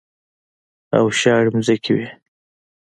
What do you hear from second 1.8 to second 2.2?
وې.